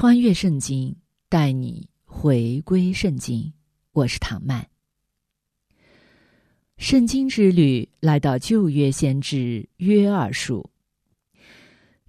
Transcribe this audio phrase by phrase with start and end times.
[0.00, 0.94] 穿越圣经，
[1.28, 3.52] 带你回归圣经。
[3.90, 4.64] 我是唐曼。
[6.76, 10.70] 圣经之旅来到旧约先知约二书。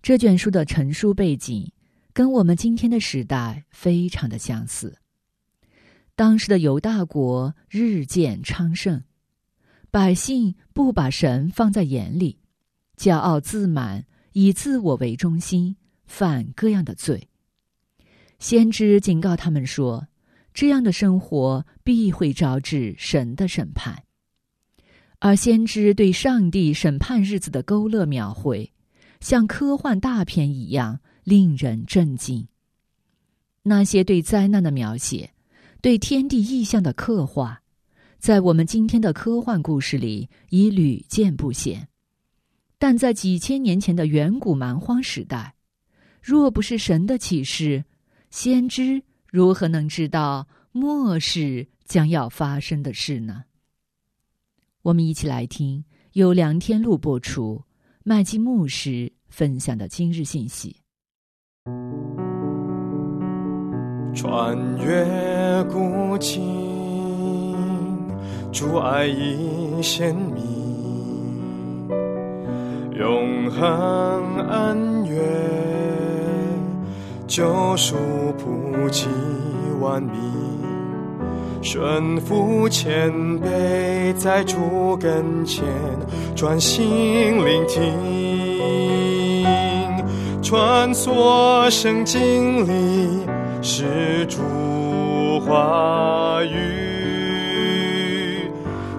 [0.03, 1.71] 这卷书的成书背景
[2.13, 4.95] 跟我们今天的时代非常的相似。
[6.15, 9.01] 当时的犹大国日渐昌盛，
[9.89, 12.37] 百姓不把神放在眼里，
[12.95, 17.28] 骄傲自满，以自我为中心，犯各样的罪。
[18.39, 20.07] 先知警告他们说
[20.53, 24.03] ：“这样的生活必会招致神的审判。”
[25.19, 28.71] 而先知对上帝审判日子的勾勒描绘，
[29.19, 32.47] 像科幻大片一样令人震惊。
[33.63, 35.31] 那些对灾难的描写，
[35.81, 37.61] 对天地意象的刻画，
[38.17, 41.89] 在我们今天的科幻故事里已屡见不鲜。
[42.77, 45.55] 但在几千年前的远古蛮荒时代，
[46.21, 47.83] 若不是神的启示，
[48.29, 53.43] 先知如何能知道末世将要发生的事呢？
[54.83, 57.63] 我们一起来听由梁天禄播出、
[58.03, 60.75] 麦基牧师分享的今日信息。
[64.13, 67.55] 穿越古今，
[68.51, 70.43] 主爱已显明，
[72.95, 75.88] 永恒恩怨。
[77.29, 77.95] 救赎
[78.39, 79.07] 普及
[79.79, 80.11] 万民，
[81.61, 85.63] 顺服谦卑，在主跟前
[86.35, 89.45] 专心聆听，
[90.41, 93.27] 穿梭圣经里
[93.61, 94.39] 是主
[95.41, 96.57] 话语，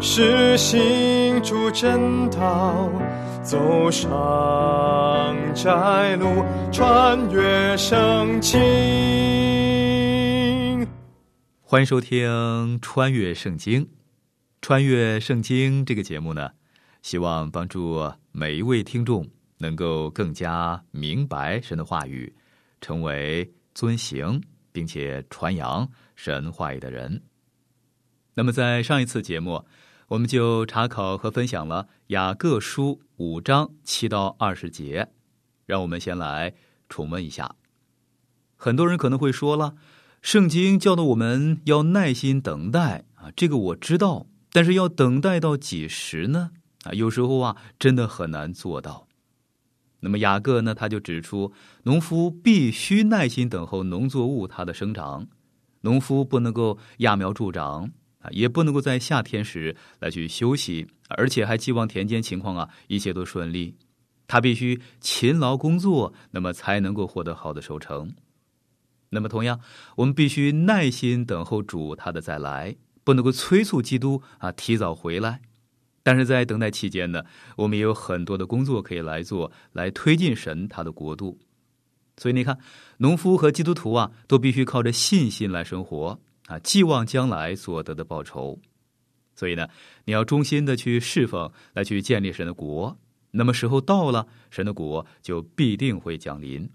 [0.01, 2.89] 是行主正道。
[3.43, 4.09] 走上
[5.55, 8.59] 窄路，穿越圣经。
[11.61, 12.29] 欢迎收听
[12.81, 13.85] 《穿越圣经》。
[14.63, 16.51] 穿越圣经这个节目呢，
[17.03, 19.29] 希望帮助每一位听众
[19.59, 22.33] 能够更加明白神的话语，
[22.81, 24.41] 成为遵行
[24.71, 27.23] 并且传扬神话语的人。
[28.35, 29.65] 那么，在上一次节目。
[30.11, 35.07] 我们就查考和分享了雅各书五章七到二十节，
[35.71, 36.53] 让我们先来
[36.89, 37.55] 重温一下。
[38.57, 39.77] 很多人可能会说了，
[40.21, 46.51] 圣经教导我们要耐心等待啊，这个我知道，但是要等待到几时呢？
[46.83, 49.07] 啊，有时候啊，真的很难做到。
[50.01, 51.53] 那么雅各呢，他就指出，
[51.85, 55.29] 农夫必须耐心等候农作物它的生长，
[55.83, 57.93] 农夫不能够揠苗助长。
[58.21, 63.75] 啊，也不能够在夏天时来去休息，而且还寄望田间情况啊一切都顺利。
[64.31, 68.15] 他必须勤劳工作，那么才能够获得好的收成。
[69.09, 69.59] 那么同样，
[69.97, 75.41] 我们必须耐心等候主他的再来，不能够催促基督啊提早回来。
[76.05, 77.25] 但是在等待期间呢，
[77.57, 81.41] 我们也有很多的工作可以来做，来推进神他的国度。
[82.17, 82.57] 所以你看，
[82.99, 86.21] 农夫和基督徒啊，都必须靠着信心来生活。
[86.47, 88.61] 啊，寄望将来所得的报酬，
[89.35, 89.67] 所以呢，
[90.05, 92.97] 你要忠心的去侍奉，来去建立神的国。
[93.33, 96.71] 那么时候到了，神的国就必定会降临。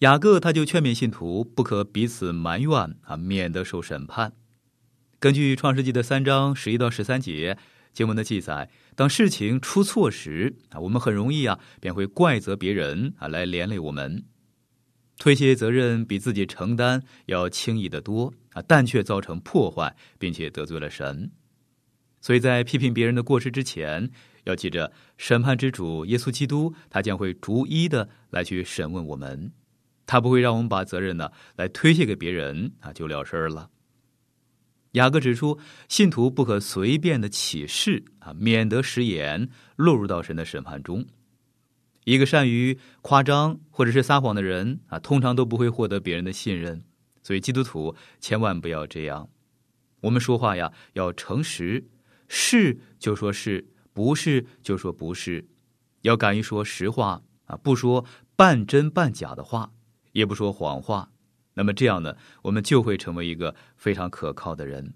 [0.00, 4.32] 雅各他就劝勉信徒不可彼此埋怨啊，免得受审判。
[5.18, 7.56] 根据创世纪的三章十一到十三节
[7.94, 14.24] 经文的记载，当事情出错时啊，我们很容易啊，便会怪责别人啊，来连累我们。
[15.16, 21.30] 推卸责任比自己承担要轻易的多啊，但却造成破坏，并且得罪了神。
[22.20, 24.10] 所以在批评别人的过失之前，
[24.44, 29.52] 要记着审判之主耶稣基督，他将会逐一的来去审问我们，
[30.06, 33.70] 他不会让我们把责任呢来推卸给别人啊就了事儿了。
[34.92, 35.58] 雅各指出，
[35.88, 41.04] 信徒不可随便的起誓啊，免得食言，落入到神的审判中。
[42.04, 46.84] 一个善于夸张或者是撒谎的人啊，通常都不会获得别人的信任。
[47.22, 49.28] 所以基督徒千万不要这样。
[50.02, 51.82] 我们说话呀，要诚实，
[52.28, 55.46] 是就说是不是就说不是，
[56.02, 58.04] 要敢于说实话，啊，不说
[58.36, 59.72] 半真半假的话，
[60.12, 61.10] 也不说谎话，
[61.54, 64.92] 那么这样呢，我们就会成为一个非常可靠的人。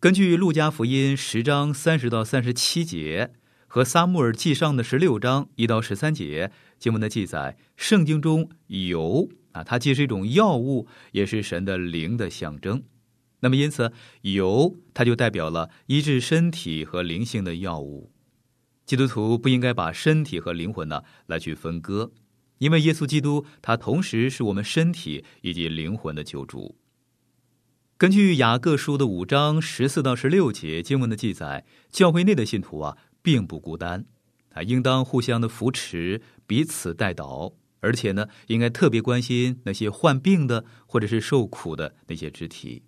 [0.00, 3.34] 根据《路加福音》十章三十到三十七节
[3.66, 12.82] 和《撒母耳记上》的十六章一到十三节经文的记载，圣经中油啊，它既是一种药物，也是神的灵的象征。
[13.40, 13.92] 那么，因此
[14.22, 18.12] 油它就代表了医治身体和灵性的药物。
[18.84, 22.10] 基督徒不应该把身体和灵魂呢来去分割，
[22.58, 26.76] 因为耶稣基督他同时是我们身体以及灵魂的救主。
[27.96, 34.06] 根据雅各书的五章十四到十六节经文的记载，教会内的信徒啊，并不孤单，
[34.54, 42.84] 啊，应当互相的扶持，彼此带导，而且呢，应该特别关心那些患病的或者是受苦的那些肢体。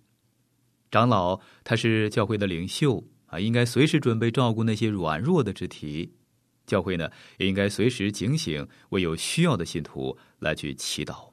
[0.91, 6.13] 长老他是教会的领袖啊，应该随时准备照顾那些软弱的肢体。
[6.67, 11.31] 教会呢，也应该随时警醒，为有需要的信徒来去祈祷。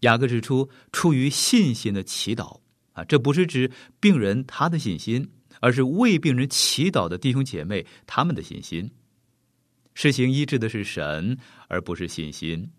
[0.00, 2.60] 雅各指出，出于信心的祈祷
[2.92, 5.30] 啊，这不是指病人他的信心，
[5.60, 8.90] 而是为病人祈祷的弟兄姐妹他们的信心。
[9.94, 11.38] 施行医治的是神，
[11.68, 12.70] 而不是信心。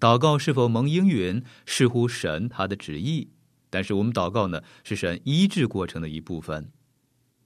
[0.00, 3.28] 祷告是否蒙应允，视乎神他的旨意。
[3.74, 6.70] 但是我们祷告呢，是神医治过程的一部分。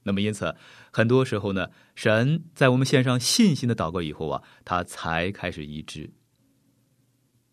[0.03, 0.55] 那么因此，
[0.91, 6.11] 很多时候呢，神在我们献上信心的祷告以后啊，他才开始医治。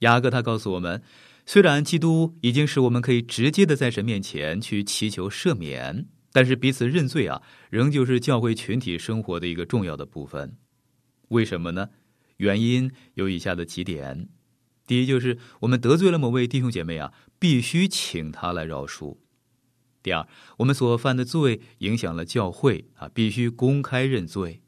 [0.00, 1.02] 雅各他告诉我们。
[1.48, 7.40] 虽然基督已经使我们可以直接的在神面前去祈求赦免，但是彼此认罪啊，
[7.70, 10.58] 仍旧是教会群体生活的一个重要的部分。
[11.28, 11.88] 为什么呢？
[12.38, 14.28] 原因有以下的几点：
[14.88, 19.18] 第一，就是我们得罪了某位弟兄姐妹啊，必须请他来饶恕；
[20.02, 20.26] 第二，
[20.58, 24.60] 我们所犯的罪影响了教会啊，必须公开认罪；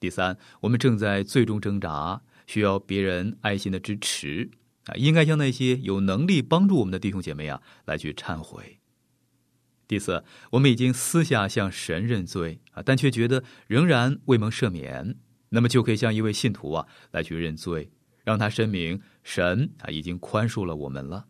[0.00, 4.50] 第三，我们正在最终挣扎，需要别人爱心的支持。
[4.86, 8.80] 啊，应该向那些有能力帮助我们的弟兄姐妹啊，来去忏悔。
[9.88, 15.16] 第四，我们已经私下向神认罪啊，但却觉得仍然未蒙赦免，
[15.50, 17.90] 那么就可以向一位信徒啊来去认罪，
[18.24, 21.28] 让他声明神啊已经宽恕了我们了。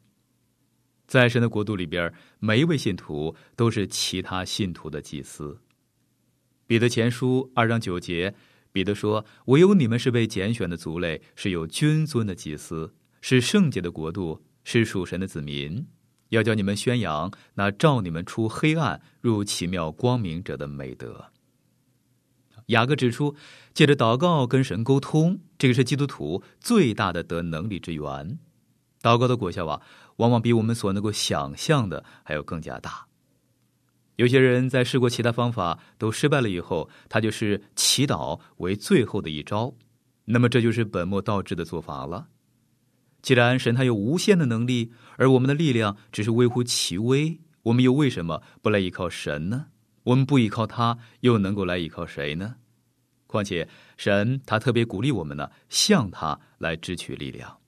[1.07, 5.59] 在神的国度里边，每一位信徒都是其他信徒的祭司。
[6.67, 8.35] 彼得前书二章九节，
[8.73, 15.87] 彼得说：“唯有你们是被拣选的族类，是有君尊的祭司。”是圣洁的国度，是属神的子民，
[16.29, 21.27] 要叫你们宣扬那照你们出黑暗入奇妙光明者的美德。
[22.67, 23.35] 雅各指出，
[23.73, 28.39] 借着祷告跟神沟通，这个是基督徒最大的得能力之源。
[29.01, 29.83] 祷告的果效啊，
[30.17, 33.07] 往往比我们所能够想象的还要更加大。
[34.17, 39.75] 有些人在试过其他方法都失败了以后，他就是祈祷为最后的一招，
[40.27, 42.29] 那么这就是本末倒置的做法了。
[43.23, 49.67] 既然神他有无限的能力，而我们的力量只是微乎其微，我们又为什么不来依靠神呢？
[50.05, 52.57] 我们不依靠他，又能够来依靠谁呢？
[53.27, 57.59] 况且神他特别鼓励我们呢，向他来支取力量。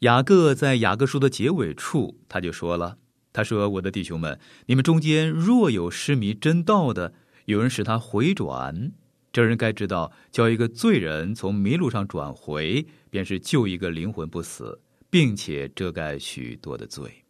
[0.00, 2.98] 雅各在雅各书的结尾处，他就说了
[3.32, 7.14] ：“他说，我的弟兄们，你们中间若有失迷真道的，
[7.46, 8.92] 有人使他回转。”
[9.32, 14.80] 这人该知道，叫一个罪人从迷路上转回，便是救一个灵魂不死，
[15.10, 17.24] 并且遮盖许多的罪。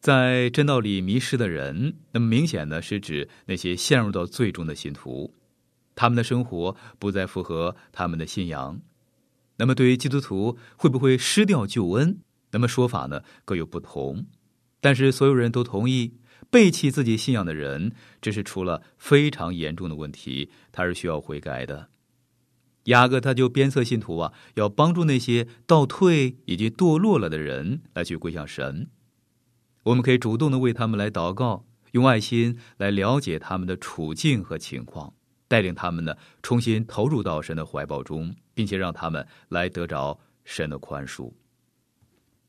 [0.00, 5.34] 在真道里迷失的人，那么明显呢，是指那些陷入到最终的信徒，
[5.94, 8.80] 他们的生活不再符合他们的信仰。
[9.58, 12.18] 那么，对于基督徒会不会失掉救恩？
[12.50, 14.26] 那么说法呢各有不同，
[14.80, 16.14] 但是所有人都同意。
[16.50, 21.90] 背弃自己信仰的人，这是出了非常严重的问题，他是需要悔改的。
[22.84, 28.88] 雅各他就鞭策信徒啊，要帮助那些倒退以及堕落了的人来去归向神。
[29.82, 35.12] 我们可以主动的为他们来祷告，用爱心来了解他们的处境和情况，
[35.48, 41.32] 带领他们呢重新投入到神的怀抱中，并且让他们来得着神的宽恕。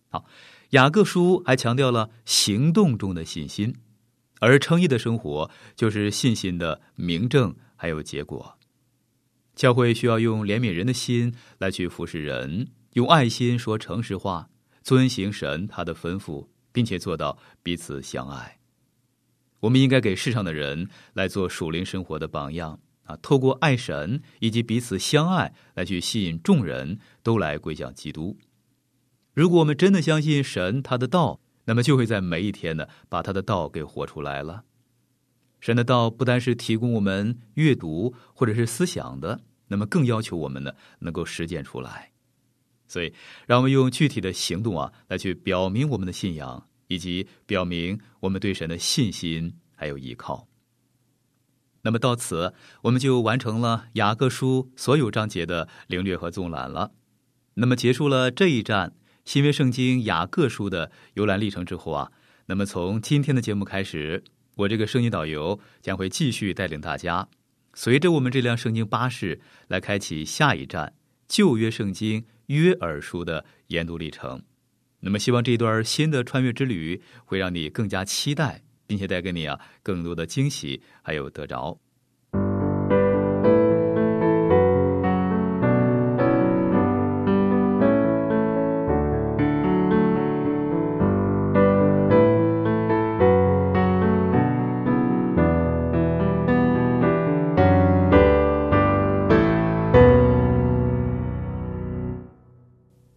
[0.09, 0.25] 好，
[0.71, 3.75] 雅各书还强调了行动中的信心。
[4.41, 8.57] 而称义的生活就是信心的明证，还有结果。
[9.53, 14.49] 教会需要用怜悯人的心来去服侍人，用爱心说诚实话，
[14.81, 18.59] 遵行神他的吩咐，并且做到彼此相爱。
[19.59, 22.79] 我们应该给世上的人来做属灵生活的榜样
[23.09, 23.17] 啊！
[23.23, 28.37] 透过爱神以及彼此相爱，来去吸引众人都来归向基督。
[29.33, 34.63] 如果我们真的相信神他的道，那么就会在每一天呢，把他的道给活出来了。
[35.59, 42.11] 神的道不单是提供我们阅读或者是思想的，那么更要求我们呢能够实践出来。
[42.87, 43.13] 所以，
[43.47, 50.48] 让我们用具体的行动啊，来去表明我们的信仰，以及表明我们对神的信心还有依靠。
[51.89, 52.53] 那么到此，
[52.83, 56.91] 我们就完成了雅各书所有章节的领略和纵览了。
[57.55, 58.93] 那么结束了这一站
[59.25, 62.11] 新约圣经雅各书的游览历程之后啊，
[62.45, 67.27] 那么从今天的节目开始，我这个声音导游将会继续带领大家，
[67.73, 70.93] 随着我们这辆圣经巴士来开启下一站
[71.27, 72.23] 旧约圣经。
[72.45, 74.43] 约珥书的研读历程，
[74.99, 81.79] 那么希望这一段新的穿越之旅会让你更加期待，并且带给你啊更多的惊喜，还有得着。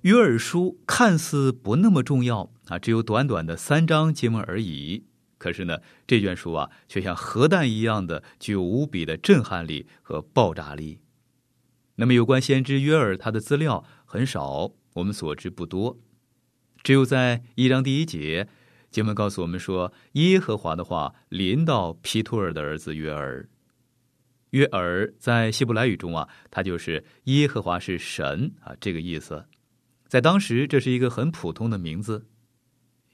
[0.03, 5.05] 约珥书看似不那么重要啊，只有短短的三章经文而已。
[5.43, 11.01] 可是呢，这卷书啊，却像核弹一样的具有无比的震撼力和爆炸力。
[11.97, 15.99] 那么，有关先知约尔他的资料很少，我们所知不多。
[16.85, 18.47] 只有在一章第一节，
[18.93, 23.49] 经文告诉我们说，耶和华的话临到皮托尔的儿子约尔。
[24.51, 29.47] 约尔在希伯来语中啊，他就是耶和华是神啊，这个意思。
[30.07, 32.29] 在当时，这是一个很普通的名字。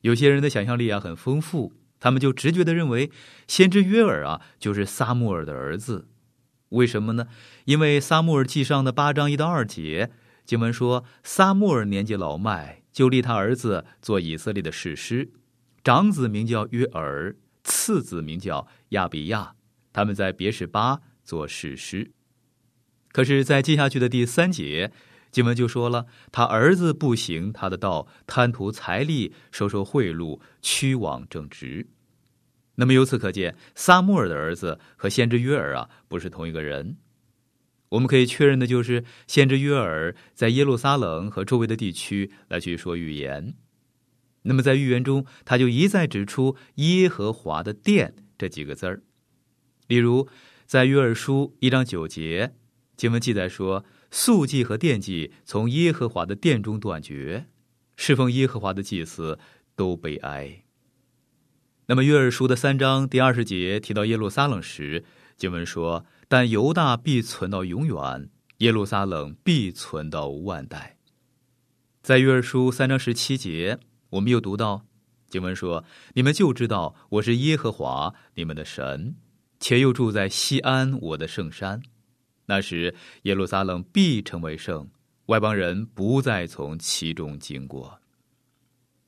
[0.03, 3.11] 有些人的想象力啊很丰富，他们就直觉的认为，
[3.47, 6.09] 先知约尔啊就是撒母耳的儿子。
[6.71, 7.27] 为什么呢？
[7.65, 10.11] 因为撒母耳记上的八章一到二节
[10.45, 15.31] 经文说，撒母耳年纪老迈，就立他儿子做以色列的士师，
[15.83, 19.55] 长子名叫约尔，次子名叫亚比亚，
[19.93, 22.13] 他们在别是巴做士师。
[23.13, 24.93] 可是，在接下去的第三节。
[25.31, 31.87] 经文就说了，他儿子不行他的道，贪图财力，收受贿赂，屈枉正直。
[32.77, 36.97] 那么由此可见，撒母耳的儿子和先知约尔啊，不是同一个人。
[37.91, 43.55] 我们可以确认的就是，先知约尔在耶路撒冷和周围的地区来去说预言。
[44.43, 49.03] 那么在预言中，他就一再指出“耶和华的殿”这几个字儿。
[49.89, 50.29] 例如，
[50.65, 52.55] 在约尔书一章九节，
[52.97, 53.85] 经文记载说。
[54.11, 57.47] 素祭和奠祭从耶和华的殿中断绝，
[57.97, 59.39] 侍奉耶和华的祭司
[59.77, 60.65] 都悲哀。
[61.87, 65.05] 那么约珥书的三章第二十节提到耶路撒冷时，
[65.37, 70.99] 经文说：“但犹大必存到永远，耶路撒冷必存到万代。”
[72.03, 73.79] 在约珥书三章十七节，
[74.11, 74.87] 我们又读到
[75.29, 75.85] 经文说
[76.15, 79.17] ：“你们就知道我是耶和华你们的神，
[79.61, 81.83] 且又住在西安我的圣山。”
[82.51, 84.89] 那时，耶路撒冷必成为圣，
[85.27, 88.01] 外邦人不再从其中经过。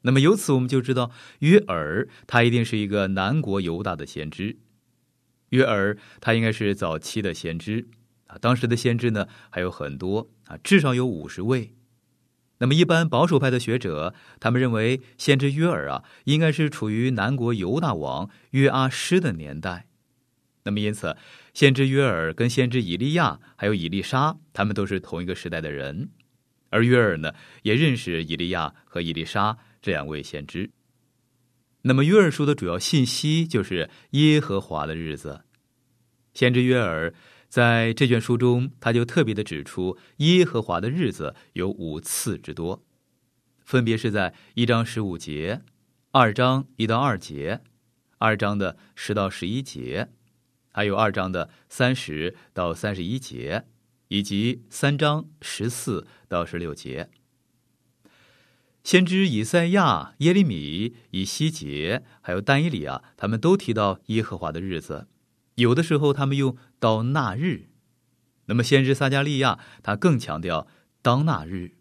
[0.02, 4.58] 那么由此我们就知道，约尔他一定是一个南国犹大的先知。
[5.48, 7.88] 约尔他应该是早期的先知
[8.26, 11.74] 啊，当时的先知呢还有很多啊，至少有五十位。
[12.58, 19.86] 那么一般保守派的学者，他们认为先知约尔啊，应该是处于南国犹大王约阿施的年代。
[20.64, 21.16] 那么因此。
[21.60, 26.08] 先知约尔跟先知以利亚还有以利沙，他们都是同一个时代的人，
[26.70, 30.70] 而约尔呢也认识以利亚和以利沙这两位先知。
[31.82, 35.42] 那么约尔书的主要信息就是耶和华的日子。
[36.32, 37.12] 先知约尔
[37.50, 42.82] 在这卷书中，他就特别的指出耶和华的日子有五次之多，
[43.66, 45.60] 分别是在一章十五节、
[46.10, 47.60] 二章一到二节、
[48.16, 50.08] 二章的十到十一节。
[50.72, 53.64] 还有二章的三十到三十一节，
[54.08, 57.10] 以及三章十四到十六节。
[58.82, 65.06] 先知以赛亚、耶利米、以西结，还有但以里啊，他们都提到耶和华的日子。
[65.56, 67.68] 有的时候，他们用到那日。
[68.46, 70.66] 那么，先知撒加利亚他更强调
[71.02, 71.76] 当那日。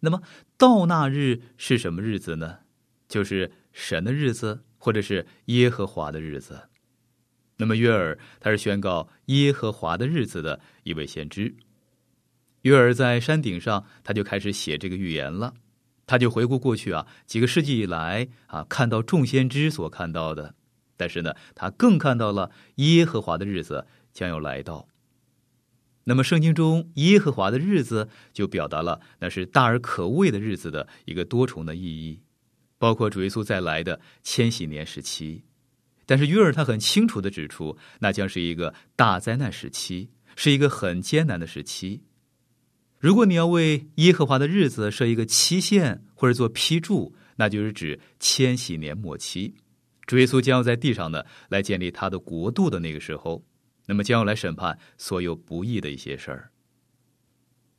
[0.00, 0.20] 那么，
[0.58, 2.58] 到那日是什么日子呢？
[3.08, 6.68] 就是神的日子，或者是耶和华的日子。
[7.56, 11.54] 那么约尔他是宣告耶和华的日子的一位先知。
[12.62, 15.54] 约尔在山顶上，他就开始写这个预言了。
[16.08, 20.54] 他就回顾过去啊，几个世纪以来啊，看到众先知所看到的，
[20.96, 24.88] 但是呢，他更看到了耶和华的日子将要来到。
[26.04, 32.20] 那么圣经中耶和华的日子就表达了那是大而可畏的日子的一个多重的意义，
[32.78, 35.42] 包括主耶稣再来的千禧年时期。
[36.06, 42.04] 但是约尔他很清楚的指出，那将是一个大灾难时期，是一个很艰难的时期。
[42.98, 49.56] 如果你要为耶和华的日子设一个期限或者做批注，那就是指千禧年末期，
[50.06, 53.44] 主耶稣将要在地上呢来建立他的国度的那个时候，
[53.86, 56.52] 那么将要来审判所有不义的一些事儿。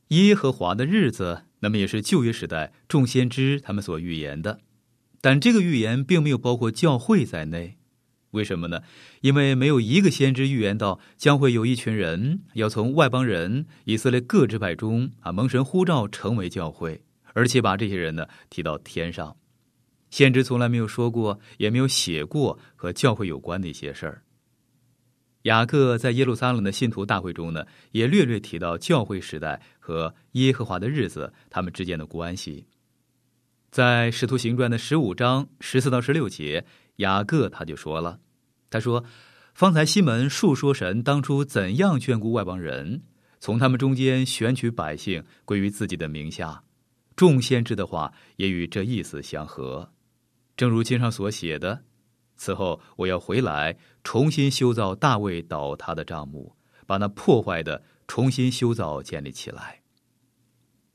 [0.08, 4.60] 耶和华的日子，那么也是旧约时代众先知他们所预言的，
[5.20, 7.77] 但这个预言并没有包括教会在内。
[8.38, 8.80] 为什么呢？
[9.20, 17.02] 因为没有一个先知预言到将会有一群人要从外邦人以色列各支派中啊蒙神呼召成为教会，
[17.34, 19.36] 而且把这些人呢提到天上。
[20.10, 24.22] 先知从来没有说过，也没有写过和教会有关的一些事儿。
[25.42, 32.66] 雅各在耶路撒冷的信徒大会中呢，也略略提到教会时代和耶和华的日子他们之间的关系。
[33.70, 36.64] 在使徒行传的十五章十四到十六节。
[36.98, 38.18] 雅各他就说了
[38.70, 39.04] ：“他说，
[39.54, 43.02] 方才西门述说神当初怎样眷顾外邦人，
[43.40, 46.62] 从他们中间选取百姓归于自己的名下。
[47.16, 49.92] 众先知的话也与这意思相合。
[50.56, 51.82] 正如经上所写的：
[52.36, 56.54] 此后我要回来，重新修造大卫倒塌的帐幕，
[56.86, 59.80] 把那破坏的重新修造建立起来。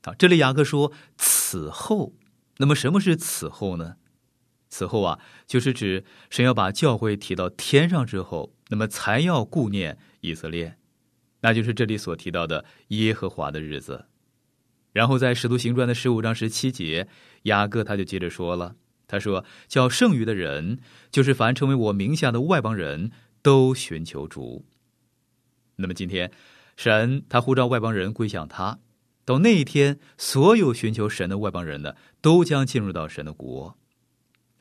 [0.02, 2.14] 啊，这里雅各说此后，
[2.58, 3.96] 那么什么是此后呢？”
[4.74, 10.76] 此后啊，就是指神要把教会提到天上之后，那么才要顾念以色列，
[11.42, 14.06] 那就是这里所提到的耶和华的日子。
[14.92, 17.06] 然后在使徒行传的十五章十七节，
[17.44, 18.74] 雅各他就接着说了，
[19.06, 20.80] 他说：“叫剩余的人，
[21.12, 23.12] 就是凡成为我名下的外邦人
[23.42, 24.66] 都寻求主。”
[25.78, 26.32] 那么今天，
[26.76, 28.80] 神他呼召外邦人归向他，
[29.24, 33.78] 到那一天，所有寻求神的外邦人呢，都将进入到神的国。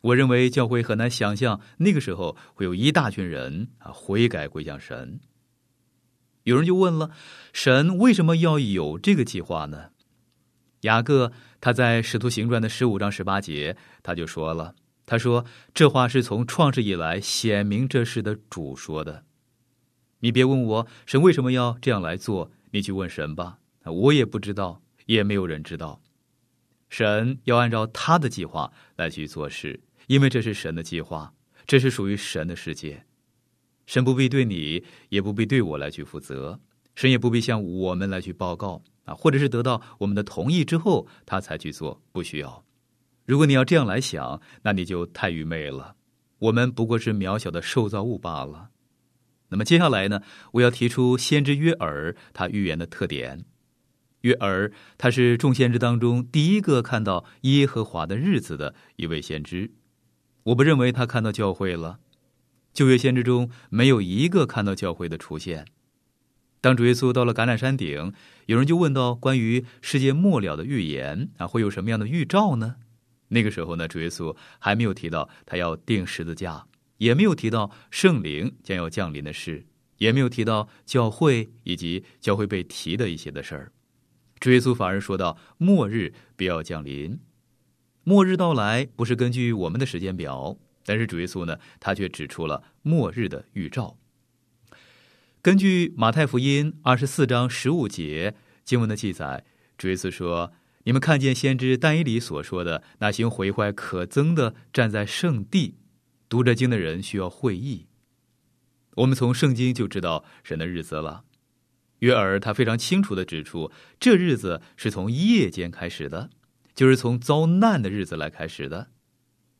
[0.03, 5.19] 我认为教会很难想象那个时候会有一大群人啊悔改归向神。
[6.43, 7.11] 有人就问了：
[7.53, 9.91] 神为什么要有这个计划呢？
[10.81, 14.75] 雅各他在使徒行传的十五章十八节他就说了
[15.07, 19.23] ：“他说这话是从创世以来显明这事的主说的。
[20.19, 23.59] 你别问我神为什么要这样来做，你去问神吧。
[23.85, 26.01] 我也不知道，也没有人知道。
[26.89, 31.33] 神要按照他的计划来去做事。”因为这是神的计划，
[31.65, 33.05] 这是属于神的世界，
[33.85, 36.59] 神不必对你，也不必对我来去负责，
[36.95, 42.63] 神也不必向我们来去报告啊，或者是得到我们的同意之后，他才去做，不需要。
[43.25, 45.95] 如果你要这样来想，那你就太愚昧了。
[46.39, 48.69] 我们不过是渺小的受造物罢了。
[49.47, 53.45] 那么接下来呢，我要提出先知约尔他预言的特点。
[54.21, 59.71] 约尔他是众先知当中第一个看到耶和华的日子的一位先知。
[60.43, 61.99] 我不认为他看到教会了。
[62.73, 65.65] 旧约先知中没有一个看到教会的出现。
[66.59, 68.13] 当主耶稣到了橄榄山顶，
[68.45, 72.75] 有人就问到关于世界末了的预言啊，会有什么样的预兆呢？
[73.27, 76.65] 那个时候呢，主耶稣还没有提到他要钉十字架，
[76.97, 79.65] 也没有提到圣灵将要降临的事，
[79.97, 83.71] 也没有提到教会以及教会被提的一些的事儿。
[84.39, 87.19] 主耶稣反而说到末日必要降临。
[88.03, 93.97] 末日到来不是根据我们的时间表，但是主耶稣呢，他却指出了末日的预兆。
[95.41, 98.35] 根据马太福音二十四章十五节
[98.65, 99.45] 经文的记载，
[99.77, 100.51] 主耶稣说
[100.83, 105.75] ：“你们看见先知但以理所说的那行毁坏可憎的站在圣地，
[106.27, 107.87] 读着经的人需要会意。”
[108.97, 111.23] 我们从圣经就知道神的日子了。
[111.99, 116.29] 约尔他非常清楚的指出，这日子是从夜间开始的。
[116.75, 118.89] 就是从遭难的日子来开始的，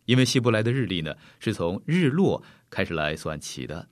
[0.06, 3.90] 因为希伯来的日历呢是从日落开始来算起的。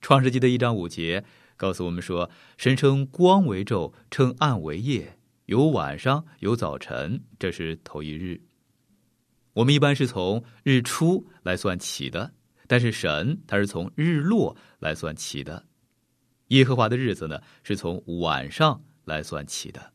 [0.00, 1.24] 创世纪的一章五节
[1.56, 8.40] 告诉我们说，神称光为昼，称暗为夜，有晚上，有早晨，这是头一日。
[9.54, 12.34] 我们一般是从日出来算起的，
[12.66, 15.64] 但是神他是从日落来算起的。
[16.48, 19.92] 耶和华的日子呢是从晚上来算起的。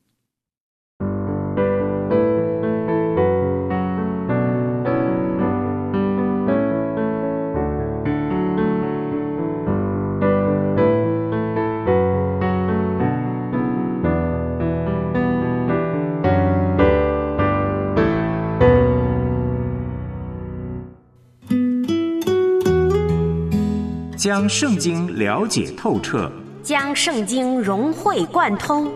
[24.42, 26.32] 将圣经了解透彻，
[26.64, 28.92] 将圣经融会贯通。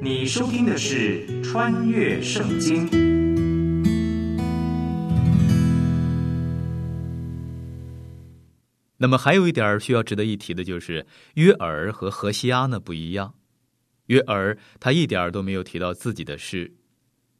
[0.00, 2.88] 你收听的是《穿越圣经》。
[8.96, 13.34] 那么还有一点需要值得一提的就是，约尔和何西阿呢不一样。
[14.06, 16.72] 约尔他一点都没有提到自己的事，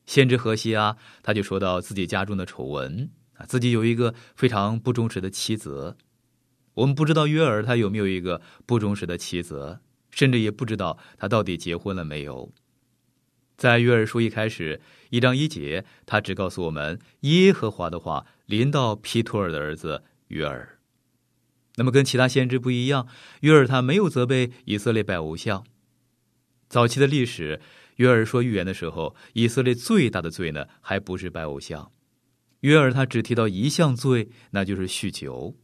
[0.05, 3.09] 先知何西阿他就说到自己家中的丑闻
[3.47, 5.97] 自己有一个非常不忠实的妻子。
[6.75, 12.53] 我们不知道约尔他有没有一个不忠实的妻子，甚至也不知道他到底结婚了没有。
[13.59, 20.79] 在约尔书一开始一章一节，他只告诉我们耶和华的话临到皮托尔的儿子约尔。
[21.77, 23.07] 那么跟其他先知不一样，
[23.41, 25.65] 约尔他没有责备以色列拜偶像。
[26.69, 27.61] 早期的历史，
[27.97, 31.93] 约尔说预言的时候，以色列最大的罪呢，还不是拜偶像。
[32.63, 35.57] 约尔他只提到一项罪，那就是酗酒。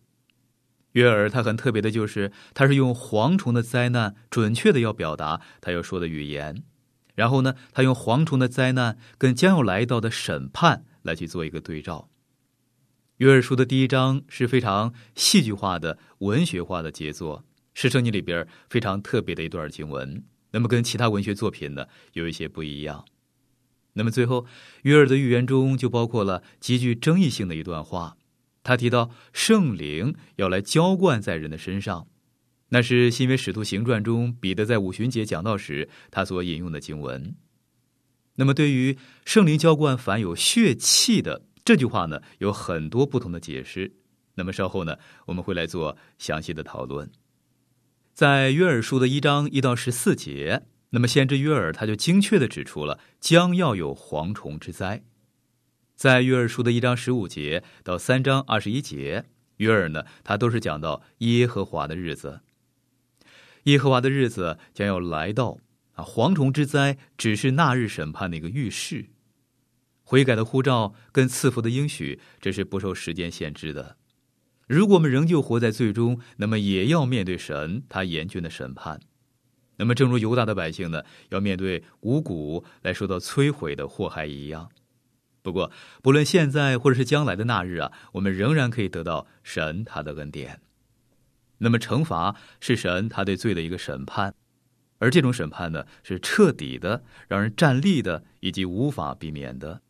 [0.93, 6.63] 约尔他很特别的就是，他是用蝗虫的灾难，准确的要表达他要说的语言。
[7.15, 12.09] 然后呢，他用蝗虫的灾难跟将要来到的审判来去做一个对照。
[13.19, 20.25] 约尔书的第一章是非常戏剧化的、文学化的杰作，是圣经里边非常特别的一段经文。
[20.51, 23.05] 那么跟其他文学作品呢有一些不一样。
[23.99, 24.47] 那么最后，
[24.83, 28.17] 约尔的预言中就包括了极具争议性的一段话，
[28.63, 32.07] 他提到圣灵要来浇灌在人的身上，
[32.69, 37.35] 那是新约使徒行传中彼得在五旬节讲道时他所引用的经文。
[38.37, 41.43] 那么对于圣灵浇灌凡有血气的。
[41.65, 43.93] 这句话呢有很多不同的解释，
[44.37, 47.11] 那么稍后呢我们会来做详细的讨论。
[48.15, 55.05] 在约尔书的一章一到十四节，那么先知约尔他就精确的指出了将要有蝗虫之灾。
[55.95, 62.41] 在约尔书的一章十五节到三章二十一节，约尔呢他都是讲到耶和华的日子，
[63.65, 65.59] 耶和华的日子将要来到
[65.95, 69.07] 啊，蝗虫之灾只是那日审判的一个预示。
[70.05, 73.99] 悔改的护照跟赐福的应许，这是不受时间限制的。
[74.67, 79.01] 如果我们仍旧活在最终，那么也要面对神他严峻的审判。
[79.79, 84.69] 那么，正如犹大的百姓呢，要面对五谷来受到摧毁的祸害一样。
[85.41, 85.71] 不过，
[86.03, 90.61] 不论现在或者是将来的那日啊，我们仍然可以得到神他的恩典。
[91.59, 94.35] 那么，惩罚是神他对罪的一个审判，
[94.99, 99.81] 而这种审判呢，是彻底的、让人站立的，以及无法避免的。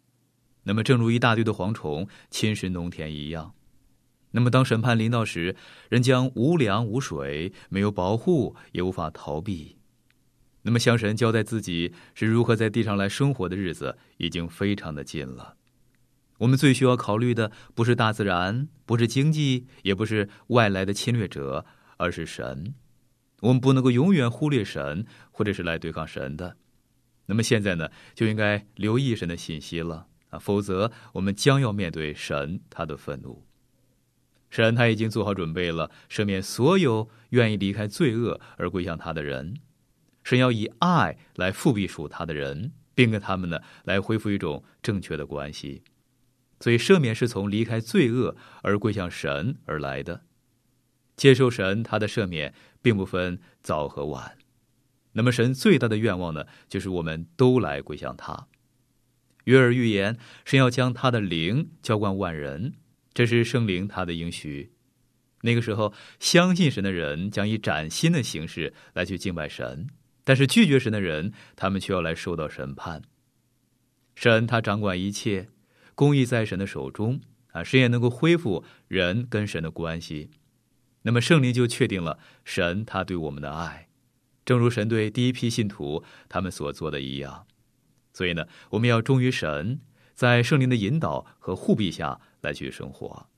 [0.64, 3.54] 那么，正如一大堆的蝗虫侵蚀农田一样，
[4.32, 5.56] 那么当审判临到时，
[5.88, 9.77] 人将无粮无水，没有保护，也无法逃避。
[10.62, 15.54] 那么，向神交代自己是如何在地上来生活的日子，已经非常的近了。
[16.38, 21.64] 我们最需要考虑的，不是大自然，不是经济，也不是外来的侵略者，
[21.96, 22.74] 而是神。
[23.40, 26.56] 我们不能够永远忽略神，或者是来对抗神的。
[27.26, 30.06] 那么现在呢，就应该留意神的信息了。
[30.30, 33.46] 啊，否则我们将要面对神他的愤怒。
[34.50, 39.56] 神他已经做好准备了，赦免所有愿意离开罪恶而归向他的人。
[40.28, 45.82] 神要以爱来复辟属他的人，并跟他们呢来恢复一种正确的关系。
[46.60, 50.26] 所以赦免是从离开罪恶而归向神而来的。
[51.16, 54.36] 接受神他的赦免，并不分早和晚。
[55.12, 58.48] 那么神最大的愿望呢，就是我们都来归向他。
[59.44, 62.74] 约尔预言，神要将他的灵浇灌万人，
[63.14, 64.72] 这是圣灵他的应许。
[65.40, 69.86] 那个时候，相信神的人将以崭新的形式来去敬拜神，
[70.28, 73.00] 但是拒绝神的人，他们却要来受到审判。
[74.14, 75.48] 神他掌管一切，
[75.94, 80.28] 公义在神的手中啊，神也能够恢复人跟神的关系。
[81.00, 83.88] 那么圣灵就确定了神他对我们的爱，
[84.44, 87.46] 正如神对第一批信徒他们所做的一样。
[88.12, 89.80] 所以呢，我们要忠于神，
[90.12, 93.30] 在圣灵的引导和护庇下来去生活。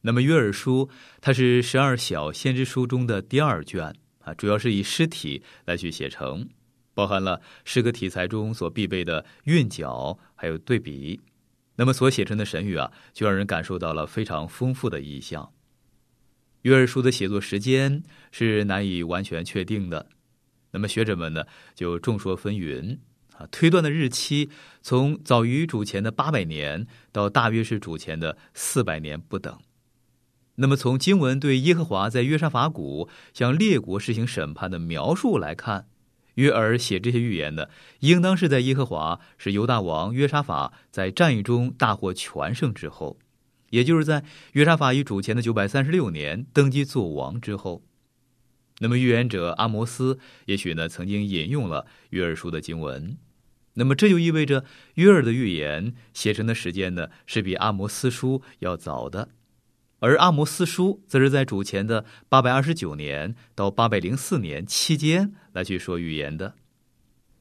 [0.00, 0.88] 那么约尔书，
[1.20, 3.94] 它是十二小先知书中的第二卷
[4.26, 6.48] 啊，主要是以诗体来去写成，
[6.94, 11.20] 包含了诗歌题材中所必备的韵脚还有对比。
[11.76, 15.52] 那么所写成的神语啊，就让人感受到了非常丰富的意象。
[16.62, 20.08] 约尔书的写作时间是难以完全确定的，
[20.72, 22.98] 那么学者们呢就众说纷纭。
[23.36, 24.48] 啊，推断的日期
[24.80, 29.56] 从早于主前的八百年到大约是主前的四百年不等。
[30.56, 35.86] 那么从经文对耶和华在约沙法谷向列国实行审判的描述来看，
[36.34, 43.18] 约尔写这些预言的，应当是在耶和华是犹大王约沙法在战役中大获全胜之后，
[43.70, 47.82] 也就是在约沙法于主前的九百三十六年登基做王之后。
[48.78, 53.16] 那么预言者阿摩斯也许呢曾经引用了约尔书的经文。
[53.74, 54.64] 那么这就意味着
[54.94, 59.28] 约尔的预言写成的时间呢，是比阿摩斯书要早的。
[59.98, 66.54] 而《阿摩斯书》则是在主前的八百二十九年到八百零四年期间来去说预言的。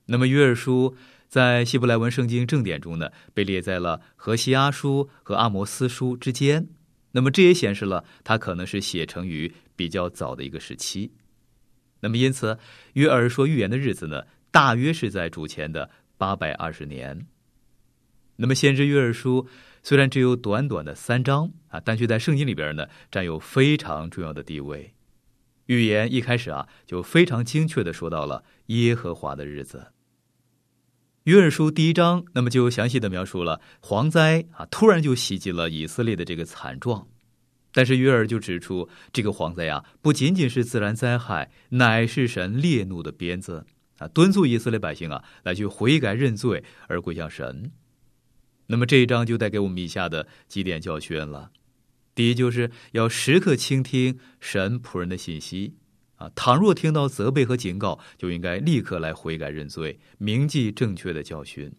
[0.05, 0.95] 那么《约珥书》
[1.27, 6.67] 在希伯来文圣经正典中呢，被列在了《何西阿书》和《阿摩斯书》之间。
[7.11, 11.11] 那么这也显示了它可能是写成于比较早的一个时期。
[12.01, 12.57] 那么因此，
[12.93, 17.25] 约珥说预言的日子呢，大约是在主前的八百二十年。
[18.35, 19.47] 那么先知约珥书
[19.87, 24.95] 虽然只有短短的三章啊，但却在圣经里边呢占有非常重要的地位。
[25.67, 29.91] 预言一开始啊，就非常精确的说到了耶和华的日子。
[31.25, 37.07] 约珥书第一章，那么就详细的描述了蝗灾啊，突然就袭击了以色列的这个惨状。
[37.71, 43.67] 但是约珥就指出，这个蝗灾啊，不仅仅是自然灾害，乃是神烈怒的鞭子
[43.99, 47.71] 啊，敦促以色列百姓啊，来去悔改认罪而归向神。
[48.67, 51.51] 那么这一章就带给我们以下的几点教训了：
[52.13, 55.75] 第一，就是要时刻倾听神仆人的信息。
[56.17, 61.69] 啊，倘若听到责备和警告，就应该立刻来悔改认罪，铭记正确的教训。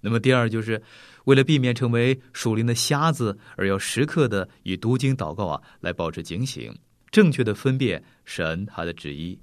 [0.00, 0.80] 那么，第二就是
[1.24, 6.72] 为了避免成为属灵的瞎子，而要时刻的以读经祷告啊，来保持警醒，
[7.10, 9.40] 正确的分辨神他的旨意。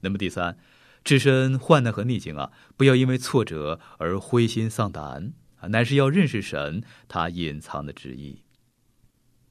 [0.00, 0.58] 那么，第三，
[1.02, 5.32] 置身患难和逆境啊，不要因为挫折而灰心丧胆，
[5.68, 8.42] 乃是要认识神他隐藏的旨意。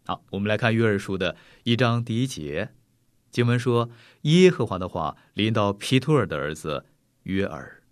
[0.05, 2.69] 好，我们来看约珥书的一章第一节。
[3.31, 3.91] 经文说
[4.23, 6.85] ：“耶和华的话临到皮托尔的儿子
[7.23, 7.83] 约尔。”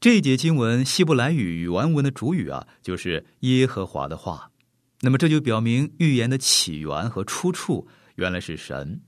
[0.00, 4.50] 这一节经文希伯来语原文的主语啊，就是耶和华的话。
[5.02, 9.02] 那么这就表明预言的起源和出处原来是神。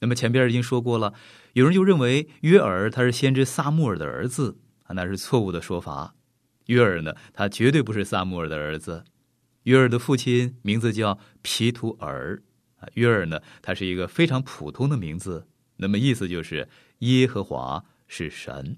[0.00, 1.14] 那么前边已经说过了，
[1.54, 6.14] 有人就认为约尔他是先知撒母耳的儿子啊，那是错误的说法。
[6.70, 9.04] 约尔呢，他绝对不是撒母耳的儿子。
[9.64, 12.40] 约尔的父亲名字叫皮图尔。
[12.76, 13.42] 啊，约尔呢？
[13.60, 16.66] 他是一个非常普通的名字，那么意思就是
[17.00, 18.76] 耶和华是神。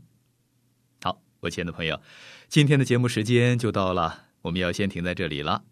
[1.05, 2.01] 好，我亲爱的朋友，
[2.49, 5.63] 今天的节目时间就到了，我们要先停在这里了。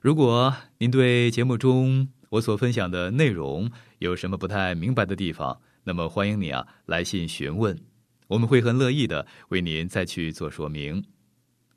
[0.00, 7.76] 如果您对节目中我所分享的内容有什么不太明白的地方，那么欢迎你啊来信询问，
[8.28, 11.04] 我们会很乐意的为您再去做说明。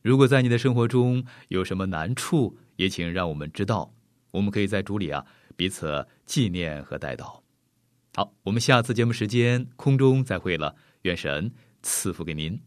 [0.04, 3.92] 如果在你的生活中有什么难处，也请让我们知道，
[4.32, 5.26] 我们可以在主里啊。
[5.56, 7.42] 彼此纪念和带到。
[8.14, 10.76] 好，我们下次节目时间空中再会了。
[11.04, 11.50] 愿神
[11.82, 12.60] 赐福给您。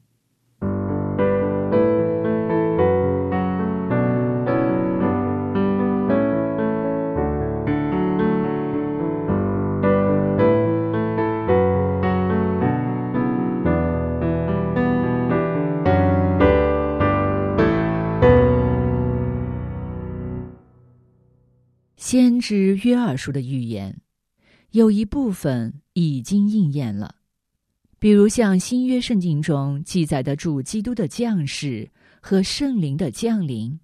[22.49, 24.01] 是约珥书的预言，
[24.71, 27.17] 有一部分已经应验了，
[27.99, 33.81] 比如像新约圣经中记载的主基督的降世和圣灵的降临，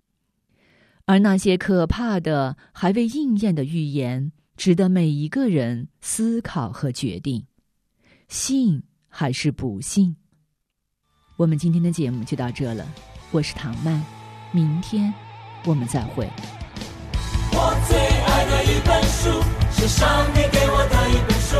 [1.07, 7.44] 而那些可怕的还未应验的预言，值得每一个人思考和决定：
[8.29, 10.14] 信还是不信？
[11.37, 12.87] 我们今天的节目就到这了，
[13.33, 14.01] 我是唐曼，
[14.53, 15.12] 明天
[15.64, 16.31] 我们再会。
[17.55, 18.12] 我最
[18.46, 21.57] 的一本书，是上帝给我的一本书，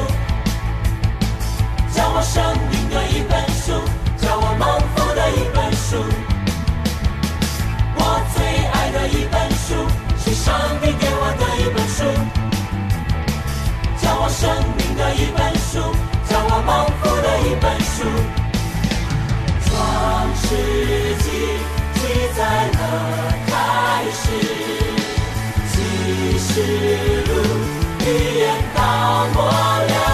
[1.95, 3.73] 叫我生命的一本书，
[4.19, 5.97] 叫我蒙福的一本书。
[7.97, 8.01] 我
[8.35, 9.87] 最爱的一本书，
[10.19, 12.05] 是上帝给我的一本书，
[14.01, 14.43] 叫我生
[14.77, 15.81] 命的一本书，
[16.29, 17.97] 叫我蒙福的一本书。
[19.65, 19.71] 创
[20.37, 20.47] 世
[21.23, 21.27] 纪
[21.95, 22.01] 记
[22.37, 22.41] 载
[22.73, 22.81] 了
[23.47, 23.51] 开
[24.13, 24.82] 始。
[26.25, 26.61] 一世
[27.27, 27.33] 路
[27.99, 30.12] 一眼到过了